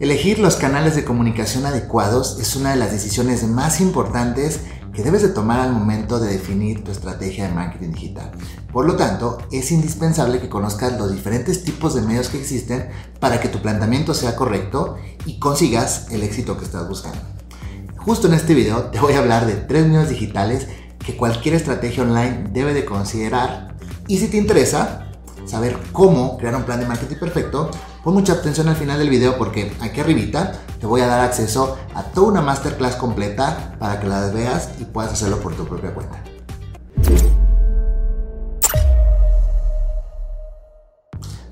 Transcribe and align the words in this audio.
Elegir 0.00 0.40
los 0.40 0.56
canales 0.56 0.96
de 0.96 1.04
comunicación 1.04 1.66
adecuados 1.66 2.40
es 2.40 2.56
una 2.56 2.70
de 2.70 2.76
las 2.76 2.90
decisiones 2.90 3.44
más 3.44 3.80
importantes 3.80 4.58
que 4.92 5.04
debes 5.04 5.22
de 5.22 5.28
tomar 5.28 5.60
al 5.60 5.72
momento 5.72 6.18
de 6.18 6.32
definir 6.32 6.82
tu 6.82 6.90
estrategia 6.90 7.46
de 7.46 7.54
marketing 7.54 7.92
digital. 7.92 8.32
Por 8.72 8.86
lo 8.86 8.96
tanto, 8.96 9.38
es 9.52 9.70
indispensable 9.70 10.40
que 10.40 10.48
conozcas 10.48 10.98
los 10.98 11.12
diferentes 11.12 11.62
tipos 11.62 11.94
de 11.94 12.02
medios 12.02 12.28
que 12.28 12.40
existen 12.40 12.88
para 13.20 13.40
que 13.40 13.48
tu 13.48 13.62
planteamiento 13.62 14.14
sea 14.14 14.34
correcto 14.34 14.96
y 15.26 15.38
consigas 15.38 16.08
el 16.10 16.24
éxito 16.24 16.58
que 16.58 16.64
estás 16.64 16.88
buscando. 16.88 17.20
Justo 17.96 18.26
en 18.26 18.34
este 18.34 18.54
video 18.54 18.86
te 18.86 18.98
voy 18.98 19.12
a 19.12 19.20
hablar 19.20 19.46
de 19.46 19.54
tres 19.54 19.86
medios 19.86 20.08
digitales 20.08 20.66
que 20.98 21.16
cualquier 21.16 21.54
estrategia 21.54 22.02
online 22.02 22.48
debe 22.50 22.74
de 22.74 22.84
considerar 22.84 23.76
y 24.08 24.18
si 24.18 24.26
te 24.26 24.38
interesa 24.38 25.03
saber 25.46 25.78
cómo 25.92 26.38
crear 26.38 26.56
un 26.56 26.64
plan 26.64 26.80
de 26.80 26.86
marketing 26.86 27.16
perfecto, 27.16 27.70
Pon 28.04 28.12
mucha 28.12 28.34
atención 28.34 28.68
al 28.68 28.76
final 28.76 28.98
del 28.98 29.08
video 29.08 29.38
porque 29.38 29.74
aquí 29.80 29.98
arribita 29.98 30.60
te 30.78 30.86
voy 30.86 31.00
a 31.00 31.06
dar 31.06 31.20
acceso 31.20 31.78
a 31.94 32.02
toda 32.02 32.26
una 32.28 32.42
masterclass 32.42 32.96
completa 32.96 33.76
para 33.78 33.98
que 33.98 34.06
la 34.06 34.28
veas 34.28 34.68
y 34.78 34.84
puedas 34.84 35.14
hacerlo 35.14 35.38
por 35.38 35.54
tu 35.54 35.64
propia 35.64 35.94
cuenta. 35.94 36.22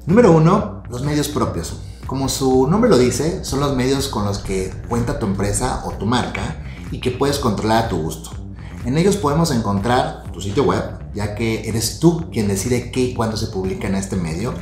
Número 0.04 0.32
1. 0.32 0.82
Los 0.90 1.02
medios 1.04 1.28
propios. 1.28 1.80
Como 2.06 2.28
su 2.28 2.66
nombre 2.68 2.90
lo 2.90 2.98
dice, 2.98 3.46
son 3.46 3.60
los 3.60 3.74
medios 3.74 4.08
con 4.08 4.26
los 4.26 4.38
que 4.38 4.74
cuenta 4.90 5.18
tu 5.18 5.24
empresa 5.24 5.84
o 5.86 5.92
tu 5.92 6.04
marca 6.04 6.62
y 6.90 7.00
que 7.00 7.12
puedes 7.12 7.38
controlar 7.38 7.86
a 7.86 7.88
tu 7.88 7.96
gusto. 7.96 8.41
En 8.84 8.98
ellos 8.98 9.16
podemos 9.16 9.50
encontrar 9.50 10.24
tu 10.32 10.40
sitio 10.40 10.64
web, 10.64 10.82
ya 11.14 11.34
que 11.34 11.68
eres 11.68 12.00
tú 12.00 12.30
quien 12.32 12.48
decide 12.48 12.90
qué 12.90 13.00
y 13.00 13.14
cuándo 13.14 13.36
se 13.36 13.46
publica 13.48 13.86
en 13.86 13.94
este 13.94 14.16
medio 14.16 14.54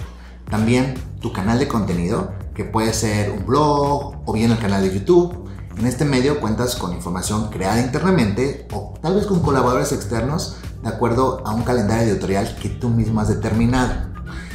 también 0.51 0.95
tu 1.21 1.33
canal 1.33 1.59
de 1.59 1.69
contenido, 1.69 2.33
que 2.55 2.65
puede 2.65 2.93
ser 2.93 3.31
un 3.31 3.47
blog 3.47 4.17
o 4.27 4.33
bien 4.33 4.51
el 4.51 4.59
canal 4.59 4.83
de 4.83 4.93
YouTube. 4.93 5.49
En 5.79 5.87
este 5.87 6.05
medio 6.05 6.41
cuentas 6.41 6.75
con 6.75 6.93
información 6.93 7.49
creada 7.49 7.81
internamente 7.81 8.67
o 8.73 8.95
tal 9.01 9.15
vez 9.15 9.27
con 9.27 9.41
colaboradores 9.41 9.93
externos 9.93 10.57
de 10.83 10.89
acuerdo 10.89 11.43
a 11.47 11.55
un 11.55 11.63
calendario 11.63 12.13
editorial 12.13 12.57
que 12.61 12.69
tú 12.69 12.89
mismo 12.89 13.21
has 13.21 13.29
determinado. 13.29 14.11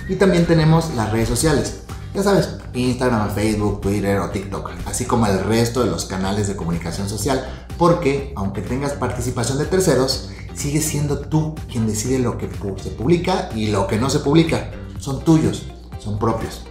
Y 0.09 0.15
también 0.15 0.45
tenemos 0.45 0.93
las 0.95 1.11
redes 1.11 1.29
sociales. 1.29 1.79
Ya 2.13 2.23
sabes, 2.23 2.49
Instagram, 2.73 3.33
Facebook, 3.33 3.81
Twitter 3.81 4.19
o 4.19 4.29
TikTok, 4.29 4.71
así 4.85 5.05
como 5.05 5.25
el 5.27 5.39
resto 5.43 5.83
de 5.83 5.89
los 5.89 6.05
canales 6.05 6.47
de 6.47 6.55
comunicación 6.55 7.09
social, 7.09 7.64
porque 7.77 8.33
aunque 8.35 8.61
tengas 8.61 8.93
participación 8.93 9.57
de 9.57 9.65
terceros, 9.65 10.29
sigues 10.53 10.85
siendo 10.85 11.19
tú 11.19 11.55
quien 11.71 11.87
decide 11.87 12.19
lo 12.19 12.37
que 12.37 12.49
se 12.81 12.89
publica 12.89 13.49
y 13.55 13.67
lo 13.67 13.87
que 13.87 13.97
no 13.97 14.09
se 14.09 14.19
publica. 14.19 14.71
Son 14.99 15.23
tuyos 15.23 15.67
son 16.05 16.19
propios. 16.19 16.61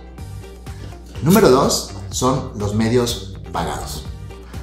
Número 1.23 1.51
dos 1.51 1.91
son 2.11 2.53
los 2.57 2.75
medios 2.75 3.37
pagados. 3.53 4.05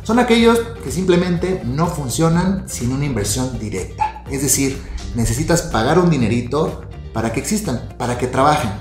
Son 0.04 0.18
aquellos 0.18 0.60
que 0.84 0.92
simplemente 0.92 1.62
no 1.66 1.88
funcionan 1.88 2.68
sin 2.68 2.92
una 2.92 3.06
inversión 3.06 3.60
directa. 3.60 4.24
Es 4.32 4.42
decir, 4.42 4.82
necesitas 5.14 5.64
pagar 5.64 6.00
un 6.00 6.10
dinerito 6.10 6.82
para 7.14 7.34
que 7.34 7.40
existan, 7.40 7.90
para 7.98 8.18
que 8.18 8.28
trabajen. 8.28 8.72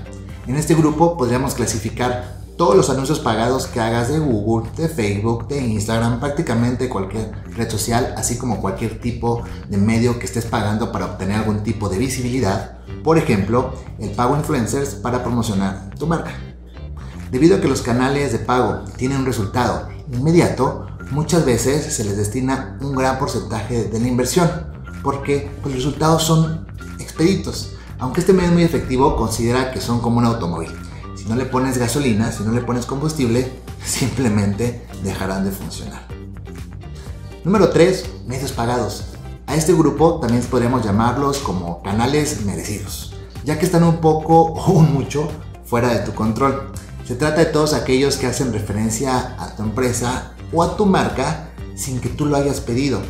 En 0.46 0.56
este 0.56 0.74
grupo 0.74 1.16
podríamos 1.16 1.54
clasificar 1.54 2.39
todos 2.60 2.76
los 2.76 2.90
anuncios 2.90 3.20
pagados 3.20 3.66
que 3.66 3.80
hagas 3.80 4.10
de 4.10 4.18
Google, 4.18 4.70
de 4.76 4.90
Facebook, 4.90 5.48
de 5.48 5.66
Instagram, 5.66 6.20
prácticamente 6.20 6.90
cualquier 6.90 7.32
red 7.56 7.70
social, 7.70 8.12
así 8.18 8.36
como 8.36 8.60
cualquier 8.60 9.00
tipo 9.00 9.44
de 9.70 9.78
medio 9.78 10.18
que 10.18 10.26
estés 10.26 10.44
pagando 10.44 10.92
para 10.92 11.06
obtener 11.06 11.38
algún 11.38 11.62
tipo 11.62 11.88
de 11.88 11.96
visibilidad 11.96 12.80
por 13.02 13.16
ejemplo, 13.16 13.72
el 13.98 14.10
pago 14.10 14.36
influencers 14.36 14.94
para 14.94 15.22
promocionar 15.22 15.88
tu 15.98 16.06
marca. 16.06 16.32
Debido 17.30 17.56
a 17.56 17.60
que 17.62 17.68
los 17.68 17.80
canales 17.80 18.32
de 18.32 18.40
pago 18.40 18.84
tienen 18.98 19.20
un 19.20 19.24
resultado 19.24 19.88
inmediato, 20.12 20.86
muchas 21.12 21.46
veces 21.46 21.94
se 21.94 22.04
les 22.04 22.18
destina 22.18 22.76
un 22.82 22.94
gran 22.94 23.18
porcentaje 23.18 23.84
de 23.84 24.00
la 24.00 24.06
inversión, 24.06 24.50
porque 25.02 25.50
los 25.64 25.72
resultados 25.72 26.24
son 26.24 26.66
expeditos. 26.98 27.72
Aunque 27.98 28.20
este 28.20 28.34
medio 28.34 28.48
es 28.48 28.54
muy 28.54 28.64
efectivo, 28.64 29.16
considera 29.16 29.72
que 29.72 29.80
son 29.80 30.00
como 30.00 30.18
un 30.18 30.26
automóvil. 30.26 30.70
Si 31.20 31.28
no 31.28 31.36
le 31.36 31.44
pones 31.44 31.76
gasolina, 31.76 32.32
si 32.32 32.44
no 32.44 32.52
le 32.52 32.62
pones 32.62 32.86
combustible, 32.86 33.52
simplemente 33.84 34.86
dejarán 35.04 35.44
de 35.44 35.50
funcionar. 35.50 36.00
Número 37.44 37.68
3. 37.68 38.06
Medios 38.26 38.52
pagados. 38.52 39.04
A 39.46 39.54
este 39.54 39.74
grupo 39.74 40.18
también 40.18 40.42
podríamos 40.44 40.82
llamarlos 40.82 41.40
como 41.40 41.82
canales 41.82 42.46
merecidos, 42.46 43.12
ya 43.44 43.58
que 43.58 43.66
están 43.66 43.84
un 43.84 43.98
poco 43.98 44.44
o 44.44 44.80
mucho 44.80 45.28
fuera 45.66 45.90
de 45.90 45.98
tu 46.06 46.14
control. 46.14 46.72
Se 47.04 47.16
trata 47.16 47.40
de 47.40 47.46
todos 47.46 47.74
aquellos 47.74 48.16
que 48.16 48.26
hacen 48.26 48.54
referencia 48.54 49.36
a 49.38 49.54
tu 49.56 49.62
empresa 49.62 50.32
o 50.54 50.62
a 50.62 50.78
tu 50.78 50.86
marca 50.86 51.50
sin 51.74 52.00
que 52.00 52.08
tú 52.08 52.24
lo 52.24 52.38
hayas 52.38 52.62
pedido, 52.62 53.02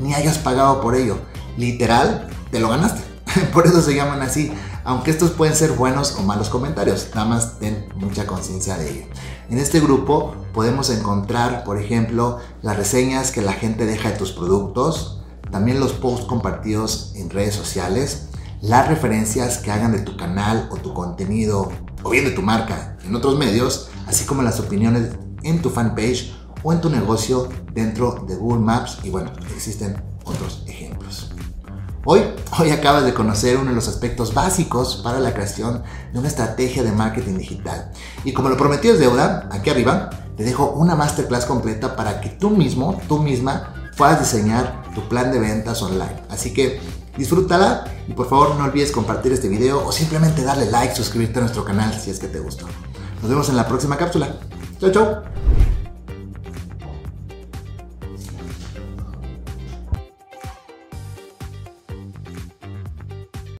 ni 0.00 0.14
hayas 0.14 0.38
pagado 0.38 0.80
por 0.80 0.94
ello. 0.94 1.18
Literal, 1.56 2.28
te 2.52 2.60
lo 2.60 2.68
ganaste. 2.68 3.07
Por 3.52 3.66
eso 3.66 3.82
se 3.82 3.94
llaman 3.94 4.22
así, 4.22 4.52
aunque 4.84 5.10
estos 5.10 5.30
pueden 5.30 5.54
ser 5.54 5.72
buenos 5.72 6.16
o 6.16 6.22
malos 6.22 6.48
comentarios, 6.48 7.08
nada 7.14 7.26
más 7.26 7.58
ten 7.58 7.86
mucha 7.96 8.26
conciencia 8.26 8.76
de 8.76 8.90
ello. 8.90 9.06
En 9.50 9.58
este 9.58 9.80
grupo 9.80 10.34
podemos 10.52 10.90
encontrar, 10.90 11.64
por 11.64 11.80
ejemplo, 11.80 12.38
las 12.62 12.76
reseñas 12.76 13.30
que 13.30 13.42
la 13.42 13.52
gente 13.52 13.86
deja 13.86 14.10
de 14.10 14.16
tus 14.16 14.32
productos, 14.32 15.22
también 15.50 15.80
los 15.80 15.92
posts 15.92 16.26
compartidos 16.26 17.12
en 17.16 17.30
redes 17.30 17.54
sociales, 17.54 18.28
las 18.60 18.88
referencias 18.88 19.58
que 19.58 19.70
hagan 19.70 19.92
de 19.92 20.00
tu 20.00 20.16
canal 20.16 20.68
o 20.70 20.76
tu 20.76 20.92
contenido 20.92 21.70
o 22.02 22.10
bien 22.10 22.24
de 22.24 22.32
tu 22.32 22.42
marca 22.42 22.96
en 23.04 23.14
otros 23.14 23.38
medios, 23.38 23.88
así 24.06 24.24
como 24.24 24.42
las 24.42 24.60
opiniones 24.60 25.12
en 25.42 25.62
tu 25.62 25.70
fanpage 25.70 26.34
o 26.62 26.72
en 26.72 26.80
tu 26.80 26.90
negocio 26.90 27.48
dentro 27.72 28.24
de 28.26 28.36
Google 28.36 28.64
Maps 28.64 28.98
y 29.04 29.10
bueno, 29.10 29.32
existen 29.54 30.02
otros 30.24 30.64
ejemplos. 30.66 31.30
Hoy, 32.04 32.22
hoy 32.58 32.70
acabas 32.70 33.04
de 33.04 33.12
conocer 33.12 33.56
uno 33.56 33.70
de 33.70 33.74
los 33.74 33.88
aspectos 33.88 34.32
básicos 34.32 35.00
para 35.02 35.18
la 35.18 35.34
creación 35.34 35.82
de 36.12 36.18
una 36.18 36.28
estrategia 36.28 36.82
de 36.82 36.92
marketing 36.92 37.36
digital. 37.36 37.90
Y 38.24 38.32
como 38.32 38.48
lo 38.48 38.56
prometí 38.56 38.88
es 38.88 38.98
deuda, 38.98 39.48
aquí 39.50 39.68
arriba 39.70 40.10
te 40.36 40.44
dejo 40.44 40.70
una 40.70 40.94
masterclass 40.94 41.44
completa 41.44 41.96
para 41.96 42.20
que 42.20 42.28
tú 42.30 42.50
mismo, 42.50 43.00
tú 43.08 43.18
misma, 43.18 43.90
puedas 43.96 44.20
diseñar 44.20 44.84
tu 44.94 45.08
plan 45.08 45.32
de 45.32 45.40
ventas 45.40 45.82
online. 45.82 46.22
Así 46.30 46.54
que 46.54 46.80
disfrútala 47.16 47.84
y 48.06 48.12
por 48.12 48.28
favor 48.28 48.54
no 48.54 48.64
olvides 48.64 48.92
compartir 48.92 49.32
este 49.32 49.48
video 49.48 49.84
o 49.84 49.90
simplemente 49.90 50.44
darle 50.44 50.70
like, 50.70 50.94
suscribirte 50.94 51.40
a 51.40 51.42
nuestro 51.42 51.64
canal 51.64 51.92
si 51.92 52.10
es 52.10 52.20
que 52.20 52.28
te 52.28 52.38
gustó. 52.38 52.66
Nos 53.20 53.28
vemos 53.28 53.48
en 53.48 53.56
la 53.56 53.66
próxima 53.66 53.96
cápsula. 53.96 54.36
Chau, 54.80 54.92
chau. 54.92 55.47